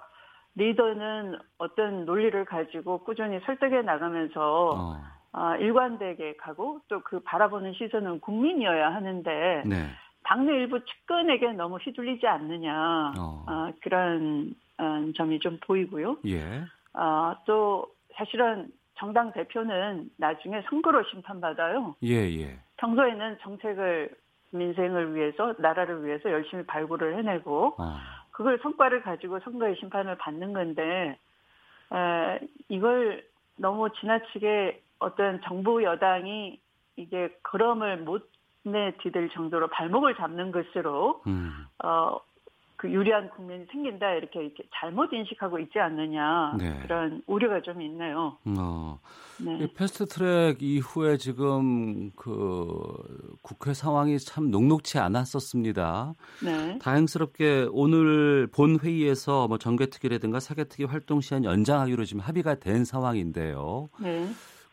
[0.56, 4.98] 리더는 어떤 논리를 가지고 꾸준히 설득해 나가면서 어.
[5.34, 9.89] 아, 일관되게 가고 또 그 바라보는 시선은 국민이어야 하는데 네.
[10.24, 13.43] 당내 일부 측근에게 너무 휘둘리지 않느냐 어.
[13.48, 16.17] 아, 그런 어, 점이 좀 보이고요.
[16.28, 16.63] 예.
[16.93, 21.96] 아, 또 사실은 정당 대표는 나중에 선거로 심판받아요.
[22.04, 22.60] 예, 예.
[22.78, 24.12] 평소에는 정책을
[24.52, 27.98] 민생을 위해서 나라를 위해서 열심히 발굴을 해내고 어.
[28.32, 31.17] 그걸 성과를 가지고 선거의 심판을 받는 건데
[31.91, 33.24] 에, 이걸
[33.58, 36.60] 너무 지나치게 어떤 정부 여당이
[36.96, 38.30] 이게 걸음을 못
[38.63, 41.52] 내디딜 정도로 발목을 잡는 것으로 음.
[41.84, 42.18] 어,
[42.84, 46.80] 그 유리한 국면이 생긴다 이렇게, 이렇게 잘못 인식하고 있지 않느냐 네.
[46.82, 48.38] 그런 우려가 좀 있네요.
[48.58, 49.00] 어.
[49.44, 49.58] 네.
[49.60, 56.13] 이 패스트트랙 이후에 지금 그 국회 상황이 참 녹록치 않았었습니다.
[56.44, 56.78] 네.
[56.80, 63.88] 다행스럽게 오늘 본 회의에서 뭐 정개특위라든가 사개특위 활동 시한 연장하기로 지금 합의가 된 상황인데요.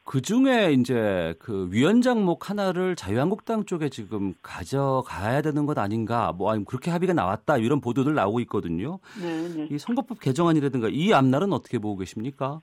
[0.01, 0.11] 네.
[0.11, 6.65] 그 중에 이제 그 위원장목 하나를 자유한국당 쪽에 지금 가져가야 되는 것 아닌가, 뭐 아니면
[6.65, 8.99] 그렇게 합의가 나왔다 이런 보도들 나오고 있거든요.
[9.23, 9.49] 네.
[9.49, 9.69] 네.
[9.71, 12.61] 이 선거법 개정안이라든가 이 앞날은 어떻게 보고 계십니까?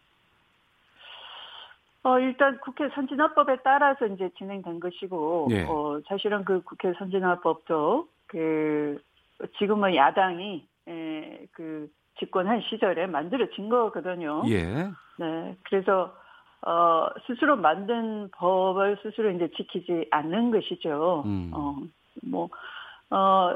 [2.04, 5.63] 어, 일단 국회 선진화법에 따라서 이제 진행된 것이고, 예.
[5.63, 9.02] 어, 사실은 그 국회 선진화법도 그,
[9.58, 14.41] 지금은 야당이, 에, 그, 집권한 시절에 만들어진 거거든요.
[14.47, 14.89] 예.
[15.17, 15.56] 네.
[15.63, 16.15] 그래서,
[16.62, 21.24] 어, 스스로 만든 법을 스스로 이제 지키지 않는 것이죠.
[21.26, 21.52] 음.
[21.54, 21.76] 어,
[22.24, 22.50] 뭐,
[23.10, 23.56] 어,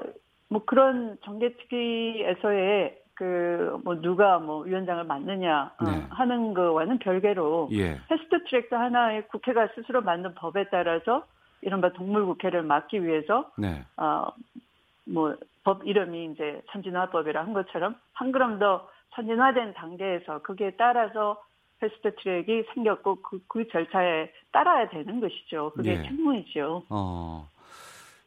[0.50, 6.06] 뭐 그런 정개특위에서의 그, 뭐 누가 뭐 위원장을 맡느냐 어, 네.
[6.10, 8.00] 하는 거와는 별개로 예.
[8.08, 11.26] 패스트 트랙도 하나의 국회가 스스로 만든 법에 따라서
[11.62, 13.86] 이른바 동물국회를 막기 위해서 네.
[13.98, 14.28] 어,
[15.06, 21.42] 뭐 법 이름이 이제 선진화법이라 한 것처럼 한 걸음 더 선진화된 단계에서 거기에 따라서
[21.82, 25.72] 패스트 트랙이 생겼고 그, 그 절차에 따라야 되는 것이죠.
[25.76, 26.04] 그게 네.
[26.04, 26.84] 책무이죠.
[26.89, 27.50] 어.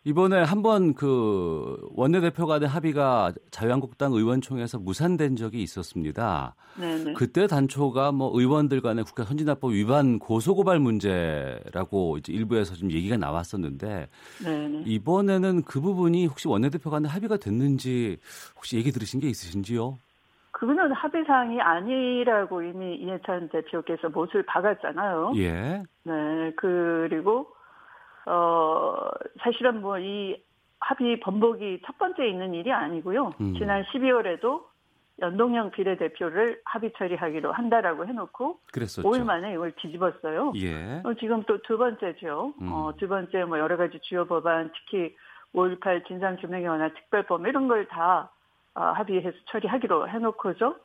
[0.06, 6.54] 이번에 한번 그 원내대표 간의 합의가 자유한국당 의원총회에서 무산된 적이 있었습니다.
[6.78, 7.14] 네네.
[7.14, 14.08] 그때 단초가 뭐 의원들 간의 국회 선진화법 위반 고소고발 문제라고 이제 일부에서 좀 얘기가 나왔었는데
[14.44, 14.82] 네네.
[14.84, 18.18] 이번에는 그 부분이 혹시 원내대표 간의 합의가 됐는지
[18.56, 19.96] 혹시 얘기 들으신 게 있으신지요?
[20.54, 25.32] 그거는 합의 사항이 아니라고 이미 이해찬 대표께서 못을 박았잖아요.
[25.36, 25.82] 예.
[26.04, 27.48] 네, 그리고
[28.26, 28.96] 어
[29.42, 30.36] 사실은 뭐 이
[30.80, 33.32] 합의 번복이 첫 번째 있는 일이 아니고요.
[33.40, 33.54] 음.
[33.54, 34.64] 지난 12월에도
[35.20, 39.08] 연동형 비례대표를 합의 처리하기로 한다라고 해놓고 그랬었죠.
[39.08, 40.52] 5일 만에 이걸 뒤집었어요.
[40.56, 41.00] 예.
[41.04, 42.52] 어, 지금 또 두 번째죠.
[42.60, 42.72] 음.
[42.72, 45.14] 어, 두 번째 뭐 여러 가지 주요 법안, 특히
[45.54, 48.30] 5.18 진상규명에 관한 특별법 이런 걸다
[48.74, 50.76] 어, 합의해서 처리하기로 해놓고서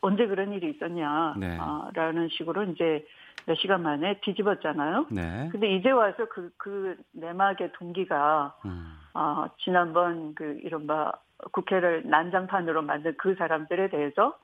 [0.00, 1.56] 언제 그런 일이 있었냐, 네.
[1.60, 3.06] 아, 라는 식으로 이제
[3.44, 5.06] 몇 시간 만에 뒤집었잖아요.
[5.10, 5.48] 네.
[5.52, 8.98] 근데 이제 와서 그, 그 내막의 동기가, 음.
[9.14, 11.12] 아, 지난번 그 이른바
[11.52, 14.36] 국회를 난장판으로 만든 그 사람들에 대해서,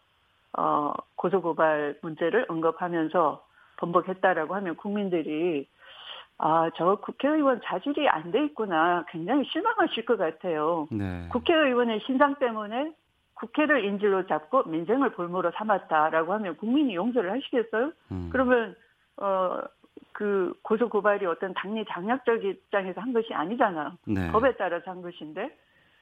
[0.56, 3.44] 어, 고소고발 문제를 언급하면서
[3.78, 5.66] 번복했다라고 하면 국민들이,
[6.44, 9.04] 아, 저 국회의원 자질이 안 돼 있구나.
[9.08, 10.88] 굉장히 실망하실 것 같아요.
[10.90, 11.28] 네.
[11.30, 12.92] 국회의원의 신상 때문에
[13.34, 17.92] 국회를 인질로 잡고 민생을 볼모로 삼았다라고 하면 국민이 용서를 하시겠어요?
[18.10, 18.28] 음.
[18.32, 18.74] 그러면
[19.16, 19.60] 어.
[20.14, 23.92] 그 고소 고발이 어떤 당리 장략적 입장에서 한 것이 아니잖아요.
[24.06, 24.30] 네.
[24.30, 25.44] 법에 따라서 한 것인데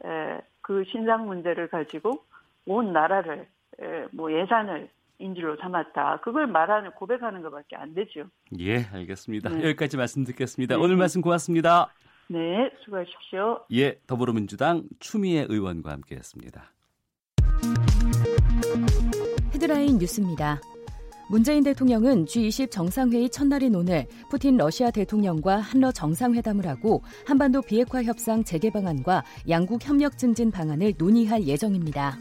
[0.04, 2.24] 에, 그 신상 문제를 가지고
[2.66, 3.46] 온 나라를
[3.80, 4.88] 에, 뭐 예산을
[5.20, 6.20] 인질로 삼았다.
[6.22, 8.24] 그걸 말하는 고백하는 것밖에 안 되죠.
[8.58, 9.50] 예, 알겠습니다.
[9.50, 9.64] 네.
[9.64, 10.76] 여기까지 말씀 듣겠습니다.
[10.76, 10.82] 네.
[10.82, 11.92] 오늘 말씀 고맙습니다.
[12.28, 13.64] 네, 수고하십시오.
[13.72, 16.72] 예, 더불어민주당 추미애 의원과 함께했습니다.
[19.54, 20.60] 헤드라인 뉴스입니다.
[21.28, 28.42] 문재인 대통령은 G20 정상회의 첫날인 오늘 푸틴 러시아 대통령과 한러 정상회담을 하고 한반도 비핵화 협상
[28.42, 32.16] 재개 방안과 양국 협력 증진 방안을 논의할 예정입니다.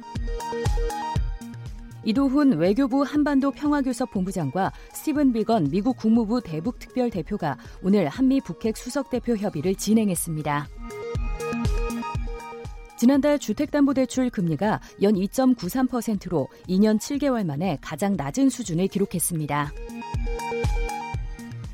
[2.06, 8.78] 이도훈 외교부 한반도 평화교섭 본부장과 스티븐 비건 미국 국무부 대북 특별 대표가 오늘 한미 북핵
[8.78, 10.68] 수석 대표 협의를 진행했습니다.
[12.98, 19.72] 지난달 주택담보대출 금리가 연 2.93%로 2년 7개월 만에 가장 낮은 수준을 기록했습니다.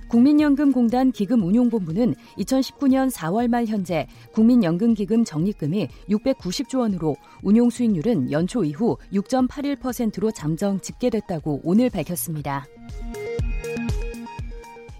[0.07, 10.31] 국민연금공단 기금운용본부는 2019년 4월 말 현재 국민연금기금 적립금이 690조 원으로 운용 수익률은 연초 이후 6.81%로
[10.31, 12.65] 잠정 집계됐다고 오늘 밝혔습니다.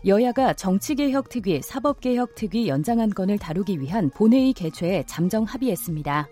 [0.05, 6.27] 여야가 정치개혁 특위, 사법개혁 특위 연장안 건을 다루기 위한 본회의 개최에 잠정 합의했습니다.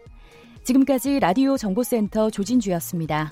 [0.64, 3.32] 지금까지 라디오 정보센터 조진주였습니다.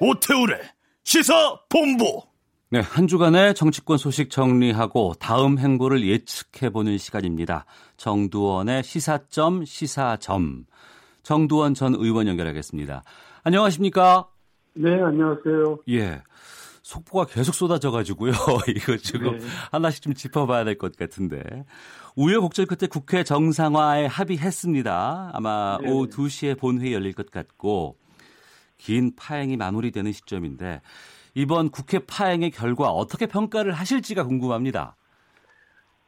[0.00, 0.60] 오태우래
[1.04, 2.22] 시사 본부.
[2.70, 7.64] 네, 한 주간의 정치권 소식 정리하고 다음 행보를 예측해보는 시간입니다.
[7.96, 10.66] 정두원의 시사점 시사점.
[11.22, 13.02] 정두원 전 의원 연결하겠습니다.
[13.42, 14.28] 안녕하십니까?
[14.74, 15.78] 네, 안녕하세요.
[15.90, 16.22] 예.
[16.82, 18.32] 속보가 계속 쏟아져가지고요.
[18.68, 19.46] 이거 지금 네.
[19.72, 21.42] 하나씩 좀 짚어봐야 될 것 같은데.
[22.16, 25.30] 우여곡절 끝에 국회 정상화에 합의했습니다.
[25.32, 25.90] 아마 네.
[25.90, 27.96] 오후 2시에 본회의 열릴 것 같고,
[28.78, 30.80] 긴 파행이 마무리되는 시점인데
[31.34, 34.96] 이번 국회 파행의 결과 어떻게 평가를 하실지가 궁금합니다.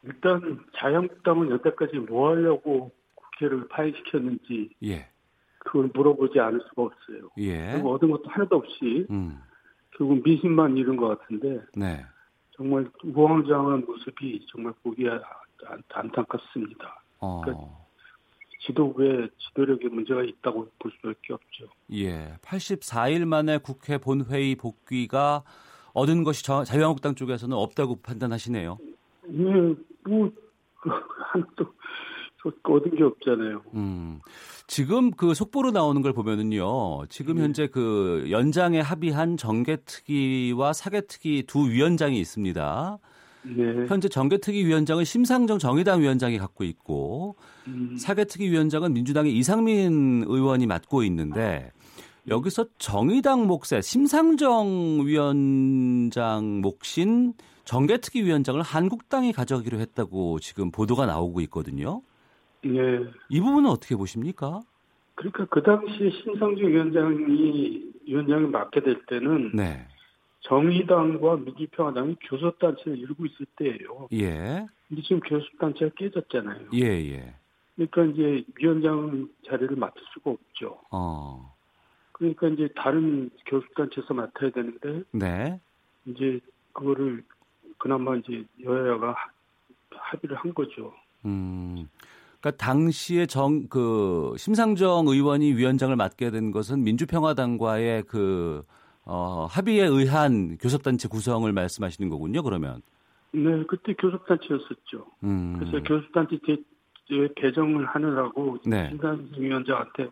[0.03, 5.07] 일단 자유한국당은 여태까지 뭐 하려고 국회를 파행시켰는지 예.
[5.59, 7.29] 그걸 물어보지 않을 수가 없어요.
[7.37, 7.73] 예.
[7.73, 9.39] 그리고 얻은 것도 하나도 없이 음.
[9.95, 12.03] 결국 민심만 잃은 것 같은데 네.
[12.51, 15.07] 정말 우왕좌왕한 모습이 정말 보기
[15.93, 17.03] 안타깝습니다.
[17.19, 17.41] 어.
[17.41, 17.80] 그러니까
[18.65, 21.67] 지도부의 지도력에 문제가 있다고 볼 수밖에 없죠.
[21.93, 25.43] 예, 84일 만에 국회 본회의 복귀가
[25.93, 28.77] 얻은 것이 자유한국당 쪽에서는 없다고 판단하시네요.
[29.33, 30.31] 예, 뭐
[31.33, 31.65] 한또
[32.63, 33.61] 얻은 게 없잖아요.
[33.75, 34.19] 음.
[34.67, 37.05] 지금 그 속보로 나오는 걸 보면은요.
[37.09, 37.43] 지금 네.
[37.43, 42.97] 현재 그 연장에 합의한 정개특위와 사개특위 두 위원장이 있습니다.
[43.43, 43.85] 네.
[43.87, 47.35] 현재 정개특위 위원장은 심상정 정의당 위원장이 갖고 있고
[47.67, 47.95] 음.
[47.97, 51.71] 사개특위 위원장은 민주당의 이상민 의원이 맡고 있는데
[52.27, 57.33] 여기서 정의당 몫에 심상정 위원장 몫인
[57.65, 62.01] 정개특위 위원장을 한국당이 가져가기로 했다고 지금 보도가 나오고 있거든요.
[62.63, 62.71] 네.
[63.29, 64.61] 이 부분은 어떻게 보십니까?
[65.15, 69.87] 그러니까 그 당시에 심상정 위원장이 위원장을 맡게 될 때는 네.
[70.41, 74.07] 정의당과 민주평화당이 교섭단체를 이루고 있을 때예요.
[74.13, 74.65] 예.
[74.87, 76.67] 근데 지금 교섭단체가 깨졌잖아요.
[76.73, 77.35] 예, 예.
[77.75, 80.79] 그러니까 이제 위원장 자리를 맡을 수가 없죠.
[80.91, 81.55] 어.
[82.11, 85.03] 그러니까 이제 다른 교섭단체에서 맡아야 되는데.
[85.11, 85.59] 네.
[86.05, 86.39] 이제
[86.73, 87.23] 그거를
[87.77, 89.15] 그나마 이제 여야가
[89.91, 90.93] 합의를 한 거죠.
[91.25, 91.87] 음.
[92.39, 98.63] 그러니까 당시에 정 그 심상정 의원이 위원장을 맡게 된 것은 민주평화당과의 그
[99.05, 102.81] 어, 합의에 의한 교섭단체 구성을 말씀하시는 거군요, 그러면.
[103.33, 105.05] 네, 그때 교섭단체였었죠.
[105.23, 105.55] 음.
[105.57, 106.37] 그래서 교섭단체
[107.35, 108.89] 개정을 하느라고 네.
[108.89, 110.09] 신상승 위원장한테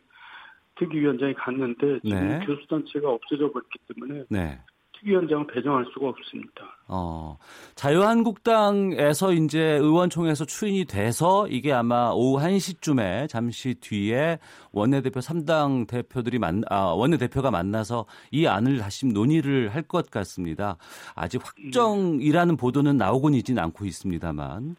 [0.76, 2.46] 특위위원장이 갔는데 지금 네.
[2.46, 4.60] 교섭단체가 없어져 버렸기 때문에 네.
[5.00, 6.78] 특위위원장을 배정할 수가 없습니다.
[6.88, 7.38] 어,
[7.76, 14.40] 자유한국당에서 이제 의원총회에서 추인이 돼서 이게 아마 오후 1시쯤에 잠시 뒤에
[14.72, 20.78] 원내대표 3당 대표들이 만, 아, 원내대표가 만나서 이 안을 다시 논의를 할 것 같습니다.
[21.16, 24.76] 아직 확정이라는 보도는 나오곤 있진 않고 있습니다만.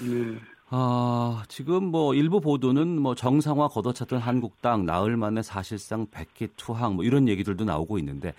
[0.00, 0.38] 네.
[0.70, 7.04] 아, 지금 뭐 일부 보도는 뭐 정상화 걷어찼던 한국당 나흘 만에 사실상 백기 투항 뭐
[7.04, 8.32] 이런 얘기들도 나오고 있는데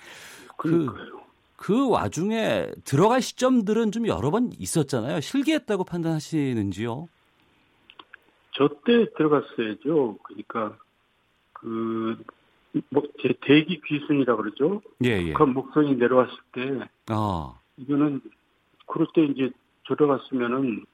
[0.57, 1.24] 그 그러니까요.
[1.57, 5.21] 그 와중에 들어갈 시점들은 좀 여러 번 있었잖아요.
[5.21, 7.07] 실기했다고 판단하시는지요?
[8.51, 10.17] 저 때 들어갔어야죠.
[10.23, 10.77] 그러니까
[11.53, 12.17] 그
[12.89, 14.81] 뭐, 제 대기 귀순이라 그러죠.
[15.03, 15.31] 예, 예.
[15.31, 17.59] 북한 목선이 내려왔을 때 아.
[17.77, 18.21] 이거는
[18.85, 19.51] 그럴 때 이제
[19.87, 20.85] 들어갔으면은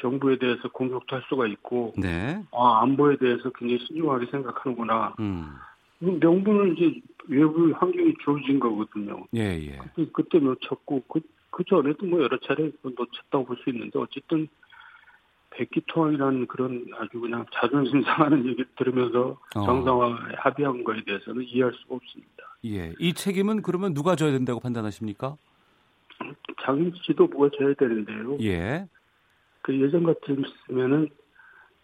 [0.00, 2.42] 정부에 대해서 공격도 할 수가 있고, 네.
[2.52, 5.14] 아, 안보에 대해서 굉장히 신중하게 생각하는구나.
[5.20, 5.52] 음.
[6.00, 9.26] 명분은 이제 외부 환경이 주어진 거거든요.
[9.36, 9.78] 예, 예.
[9.94, 14.48] 그때, 그때 놓쳤고, 그, 그 전에도 뭐 여러 차례 놓쳤다고 볼 수 있는데, 어쨌든,
[15.50, 19.64] 백기통이라는 그런 아주 그냥 자존심 상하는 얘기를 들으면서 어.
[19.66, 22.56] 정상화 합의한 거에 대해서는 이해할 수가 없습니다.
[22.64, 22.94] 예.
[22.98, 25.36] 이 책임은 그러면 누가 져야 된다고 판단하십니까?
[26.62, 28.38] 장 지도부가 져야 되는데요.
[28.42, 28.86] 예.
[29.62, 31.08] 그 예전 같으면은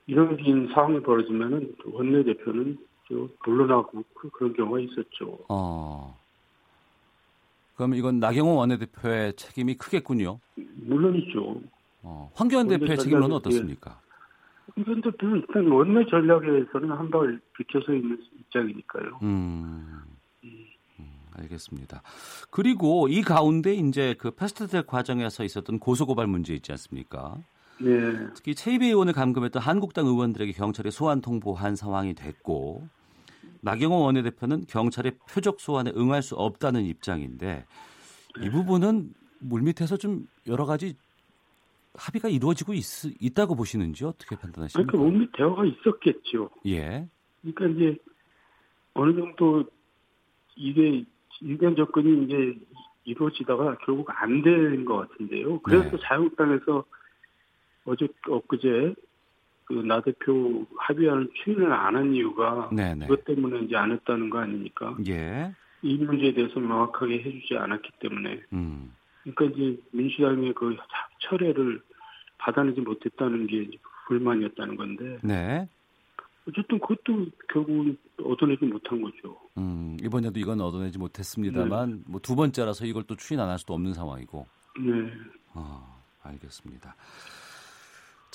[0.06, 2.78] 이런 긴 상황이 벌어지면은 원내대표는
[3.44, 5.38] 물러나고 그, 그런 경우가 있었죠.
[5.48, 6.18] 어.
[7.76, 10.38] 그럼 이건 나경원 원내대표의 책임이 크겠군요.
[10.56, 11.60] 물론이죠.
[12.02, 14.00] 어, 황교안 대표의 책임론은 어떻습니까?
[14.74, 19.18] 황교안 대표는 일단 원내 전략에서는 한 발 비켜서 있는 입장이니까요.
[19.22, 20.02] 음.
[21.38, 22.02] 알겠습니다.
[22.50, 27.36] 그리고 이 가운데 이제 그 패스트트랙 과정에서 있었던 고소고발 문제 있지 않습니까?
[27.78, 28.26] 네.
[28.34, 32.88] 특히 최이배 의원을 감금했던 한국당 의원들에게 경찰에 소환 통보한 상황이 됐고
[33.60, 37.64] 나경원 원내대표는 경찰의 표적 소환에 응할 수 없다는 입장인데
[38.42, 40.94] 이 부분은 물밑에서 좀 여러 가지
[41.94, 42.84] 합의가 이루어지고 있,
[43.20, 44.92] 있다고 보시는지 어떻게 판단하십니까?
[44.92, 46.50] 그러니까 물밑 대화가 있었겠죠.
[46.66, 47.08] 예.
[47.40, 47.96] 그러니까 이제
[48.94, 49.64] 어느 정도
[50.56, 51.04] 이게
[51.40, 52.58] 의견 접근이 이제
[53.04, 55.60] 이루어지다가 결국 안된것 같은데요.
[55.60, 55.96] 그래서 네.
[56.02, 56.84] 자유한국당에서
[57.86, 58.94] 어제 엊그제
[59.64, 63.06] 그나 대표 합의안을 추인을 안 한 이유가 네네.
[63.06, 64.96] 그것 때문에 이제 안 했다는 거 아닙니까?
[65.08, 65.52] 예.
[65.82, 68.42] 이 문제에 대해서 명확하게 해주지 않았기 때문에.
[68.52, 68.92] 음.
[69.22, 70.76] 그러니까 이제 민주당의 그
[71.20, 71.80] 철회를
[72.38, 73.68] 받아내지 못했다는 게
[74.06, 75.18] 불만이었다는 건데.
[75.22, 75.68] 네.
[76.48, 79.36] 어쨌든 그것도 결국 얻어내지 못한 거죠.
[79.58, 82.02] 음, 이번에도 이건 얻어내지 못했습니다만 네.
[82.06, 84.46] 뭐두 번째라서 이걸 또 추인 안할 수도 없는 상황이고.
[84.78, 85.12] 네.
[85.54, 86.94] 아, 알겠습니다.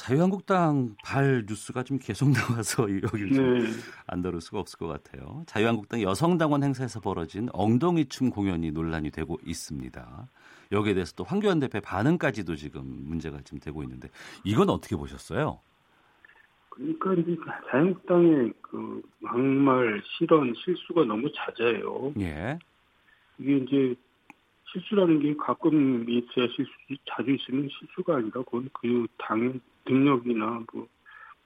[0.01, 3.29] 자유한국당 발 뉴스가 좀 계속 나와서 여기를
[3.61, 3.69] 네.
[4.07, 5.43] 안 다룰 수가 없을 것 같아요.
[5.45, 10.27] 자유한국당 여성당원 행사에서 벌어진 엉덩이춤 공연이 논란이 되고 있습니다.
[10.71, 14.09] 여기에 대해서 또 황교안 대표의 반응까지도 지금 문제가 지금 되고 있는데
[14.43, 15.59] 이건 어떻게 보셨어요?
[16.69, 17.37] 그러니까 이제
[17.69, 22.11] 자유한국당의 그 막말, 실언, 실수가 너무 잦아요.
[22.19, 22.57] 예.
[23.37, 23.95] 이게 이제
[24.71, 26.71] 실수라는 게 가끔 있어야 실수,
[27.05, 30.87] 자주 있으면 실수가 아니라 그건 그 당의 능력이나 뭐,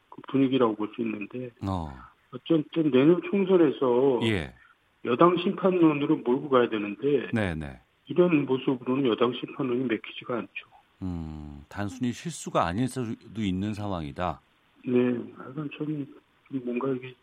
[0.10, 1.98] 그 분위기라고 볼 수 있는데, 어.
[2.32, 4.54] 어쨌든 내년 총선에서 예.
[5.06, 7.56] 여당 심판론으로 몰고 가야 되는데, 네네.
[7.56, 7.82] 네.
[8.08, 10.68] 이런 모습으로는 여당 심판론이 맥히지가 않죠.
[11.02, 14.40] 음, 단순히 실수가 아닐 수도 있는 상황이다.
[14.86, 16.06] 네, 약간 좀
[16.64, 17.16] 뭔가 이게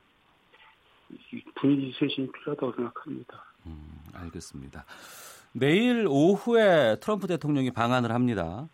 [1.55, 3.45] 분위기 쇄신이 필요하다고 생각합니다.
[3.67, 4.85] 음, 알겠습니다.
[5.53, 8.69] 내일 오후에 트럼프 대통령이 방한을 합니다.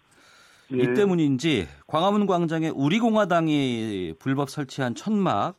[0.70, 0.82] 네.
[0.82, 5.56] 이 때문인지 광화문 광장에 우리 공화당이 불법 설치한 천막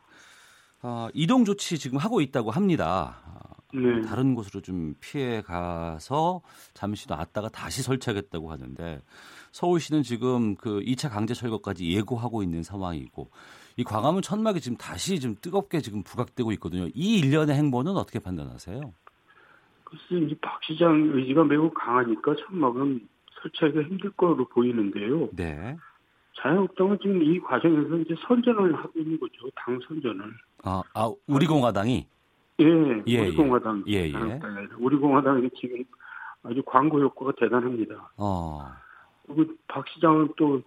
[0.82, 3.18] 어, 이동 조치 지금 하고 있다고 합니다.
[3.74, 4.02] 네.
[4.02, 6.42] 다른 곳으로 좀 피해 가서
[6.74, 9.02] 잠시 놨다가 다시 설치하겠다고 하는데
[9.52, 13.30] 서울시는 지금 그 2차 강제 철거까지 예고하고 있는 상황이고
[13.78, 16.88] 이 광화문 천막이 지금 다시 좀 뜨겁게 지금 부각되고 있거든요.
[16.94, 18.94] 이 일련의 행보는 어떻게 판단하세요?
[19.90, 23.08] 글쎄 이제 박 시장 의지가 매우 강하니까 천막은
[23.42, 25.30] 설치하기가 힘들 거로 보이는데요.
[25.36, 25.78] 네.
[26.38, 29.50] 자유한국당은 지금 이 과정에서 이제 선전을 하고 있는 거죠.
[29.56, 30.24] 당 선전을.
[30.64, 32.08] 아, 아 우리 공화당이?
[32.62, 33.84] 예, 예 우리 공화당.
[33.88, 34.40] 예, 예.
[34.78, 35.84] 우리 공화당이 지금
[36.44, 38.12] 아주 광고 효과가 대단합니다.
[38.18, 38.72] 어.
[39.26, 40.62] 그리고 박 시장은 또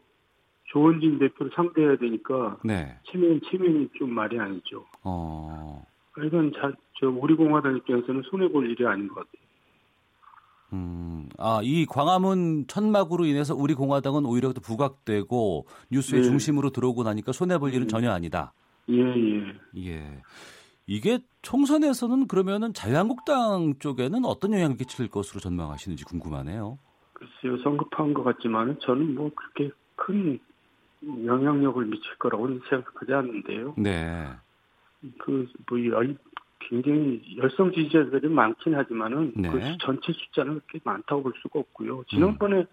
[0.64, 2.98] 조원진 대표를 상대해야 되니까 네.
[3.11, 4.85] 체면 체면이 좀 말이 아니죠.
[5.04, 5.85] 어.
[6.18, 9.42] 이건 자, 저 우리 공화당 입장에서는 손해 볼 일이 아닌 것 같아요.
[10.75, 16.29] 음, 아, 이 광화문 천막으로 인해서 우리 공화당은 오히려 더 부각되고 뉴스의 네.
[16.29, 17.87] 중심으로 들어오고 나니까 손해볼 일은 네.
[17.88, 18.52] 전혀 아니다.
[18.88, 19.60] 예, 예.
[19.77, 20.23] 예.
[20.87, 26.79] 이게 총선에서는 그러면은 자유한국당 쪽에는 어떤 영향을 끼칠 것으로 전망하시는지 궁금하네요.
[27.13, 30.38] 글쎄요, 성급한 것 같지만 저는 뭐 그렇게 큰
[31.02, 33.75] 영향력을 미칠 거라고는 생각하지 않는데요.
[33.77, 34.29] 네.
[35.19, 35.79] 그, 뭐,
[36.69, 39.50] 굉장히 열성 지지자들이 많긴 하지만은 네.
[39.50, 42.05] 그 전체 숫자는 그렇게 많다고 볼 수가 없고요.
[42.09, 42.67] 지난번에 음.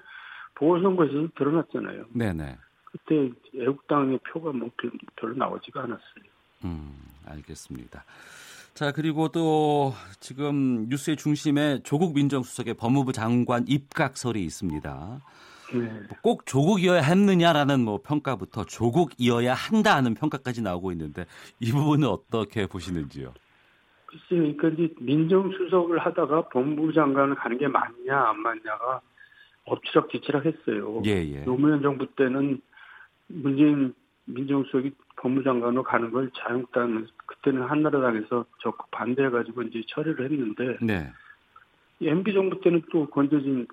[0.56, 2.06] 보궐선거에서 드러났잖아요.
[2.14, 2.58] 네네.
[2.86, 4.70] 그때 애국당의 표가 뭐
[5.16, 6.24] 별로 나오지가 않았어요.
[6.66, 8.04] 음, 알겠습니다.
[8.74, 15.22] 자, 그리고 또 지금 뉴스의 중심에 조국 민정수석의 법무부 장관 입각설이 있습니다.
[15.74, 16.02] 네.
[16.22, 21.26] 꼭 조국이어야 했느냐라는 뭐 평가부터 조국이어야 한다 하는 평가까지 나오고 있는데
[21.60, 23.34] 이 부분은 어떻게 보시는지요?
[24.06, 29.02] 글쎄요, 그러니까 이제 민정수석을 하다가 법무부 장관을 가는 게 맞냐 안 맞냐가
[29.66, 31.02] 엎치락뒤치락 했어요.
[31.06, 31.44] 예, 예.
[31.44, 32.60] 노무현 정부 때는
[33.28, 33.94] 문재인
[34.26, 41.12] 민정수석이 법무장관으로 가는 걸 자유한국당 그때는 한나라당에서 적극 반대해가지고 이제 처리를 했는데 네.
[42.02, 43.68] MB 정부 때는 또 권재진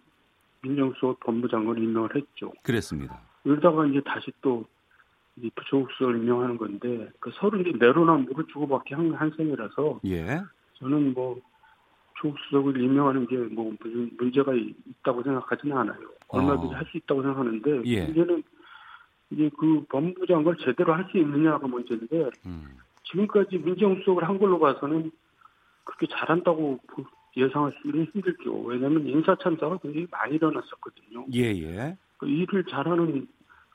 [0.62, 2.52] 민정수석 법무장관을 임명을 했죠.
[2.62, 3.20] 그랬습니다.
[3.42, 4.64] 그러다가 이제 다시 또
[5.66, 10.40] 조국 수석을 임명하는 건데 그 서로 이제 내로나 물을 주고받기 한, 한 셈이라서 예.
[10.74, 11.38] 저는 뭐
[12.18, 16.00] 조국 수석을 임명하는 게 뭐 무슨 문제가 있다고 생각하지는 않아요.
[16.28, 16.78] 얼마든지 어.
[16.78, 18.04] 할수 있다고 생각하는데 예.
[18.06, 18.42] 문제는
[19.30, 22.76] 이제 그 법무장관을 제대로 할 수 있느냐가 문제인데 음.
[23.04, 25.12] 지금까지 민정수석을 한 걸로 봐서는
[25.84, 26.78] 그렇게 잘한다고
[27.36, 28.62] 예상하시기는 힘들죠.
[28.62, 31.26] 왜냐하면 인사 참사가 굉장히 많이 일어났었거든요.
[31.34, 31.96] 예, 예.
[32.16, 33.26] 그 일을 잘하는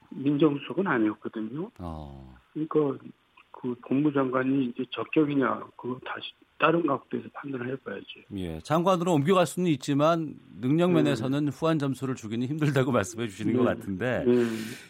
[0.09, 1.70] 민정수석은 아니었거든요.
[1.80, 2.36] 어.
[2.53, 3.05] 그러니까
[3.51, 8.26] 그 법무장관이 이제 적격이냐 그거 다시 다른 각도에서 판단을 해봐야지.
[8.36, 11.51] 예, 장관으로 옮겨갈 수는 있지만 능력 면에서는 네.
[11.51, 13.57] 후한 점수를 주기는 힘들다고 말씀해 주시는 네.
[13.59, 14.45] 것 같은데 네.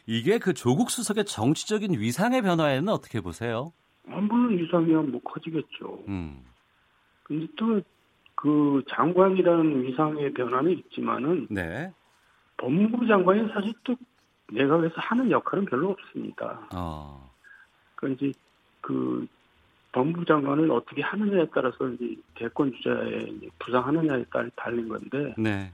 [0.06, 3.72] 이게 그 조국 수석의 정치적인 위상의 변화에는 어떻게 보세요?
[4.08, 6.04] 아, 물론 위상이야 뭐 커지겠죠.
[6.08, 6.42] 음.
[7.24, 7.82] 근데 또
[8.42, 11.94] 그 장관이라는 위상의 변화는 있지만은 네.
[12.58, 13.96] 법무부 장관이 사실 또
[14.52, 16.68] 내각에서 하는 역할은 별로 없습니다.
[16.74, 17.32] 어.
[17.96, 18.32] 그 이제
[18.82, 19.28] 그
[19.92, 23.28] 법무부 장관을 어떻게 하느냐에 따라서 이제 대권 주자에
[23.60, 25.36] 부상하느냐에 따라 달린 건데.
[25.38, 25.72] 네.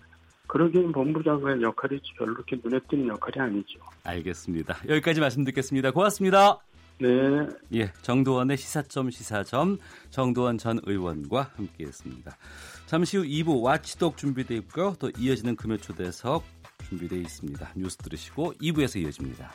[0.47, 3.79] 그러기엔 법무부 장관의 역할이 별로 그렇게 눈에 띄는 역할이 아니죠.
[4.03, 4.75] 알겠습니다.
[4.89, 5.91] 여기까지 말씀 듣겠습니다.
[5.91, 6.59] 고맙습니다.
[6.99, 7.47] 네.
[7.73, 9.77] 예, 정도원의 시사점 시사점
[10.09, 12.37] 정도원 전 의원과 함께했습니다.
[12.87, 14.95] 잠시 후 2부 와치독 준비되어 있고요.
[14.97, 16.43] 또 이어지는 금요 초대석
[16.89, 17.73] 준비되어 있습니다.
[17.75, 19.51] 뉴스 들으시고 2부에서 이어집니다.